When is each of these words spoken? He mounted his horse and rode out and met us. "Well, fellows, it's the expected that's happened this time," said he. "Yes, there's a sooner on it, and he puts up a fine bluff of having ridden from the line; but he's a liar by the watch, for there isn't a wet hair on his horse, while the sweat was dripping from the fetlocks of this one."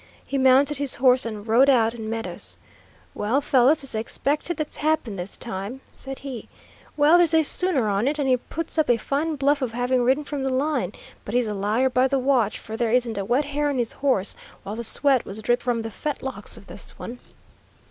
He 0.25 0.39
mounted 0.39 0.79
his 0.79 0.95
horse 0.95 1.27
and 1.27 1.47
rode 1.47 1.69
out 1.69 1.93
and 1.93 2.09
met 2.09 2.25
us. 2.25 2.57
"Well, 3.13 3.39
fellows, 3.39 3.83
it's 3.83 3.91
the 3.91 3.99
expected 3.99 4.57
that's 4.57 4.77
happened 4.77 5.19
this 5.19 5.37
time," 5.37 5.81
said 5.93 6.17
he. 6.25 6.49
"Yes, 6.97 7.17
there's 7.17 7.33
a 7.35 7.43
sooner 7.43 7.87
on 7.87 8.07
it, 8.07 8.17
and 8.17 8.27
he 8.27 8.37
puts 8.37 8.79
up 8.79 8.89
a 8.89 8.97
fine 8.97 9.35
bluff 9.35 9.61
of 9.61 9.73
having 9.73 10.01
ridden 10.01 10.23
from 10.23 10.41
the 10.41 10.51
line; 10.51 10.91
but 11.23 11.35
he's 11.35 11.45
a 11.45 11.53
liar 11.53 11.87
by 11.91 12.07
the 12.07 12.17
watch, 12.17 12.57
for 12.57 12.75
there 12.75 12.89
isn't 12.91 13.19
a 13.19 13.23
wet 13.23 13.45
hair 13.45 13.69
on 13.69 13.77
his 13.77 13.91
horse, 13.93 14.33
while 14.63 14.75
the 14.75 14.83
sweat 14.83 15.23
was 15.23 15.39
dripping 15.43 15.63
from 15.63 15.81
the 15.83 15.91
fetlocks 15.91 16.57
of 16.57 16.65
this 16.65 16.97
one." 16.97 17.19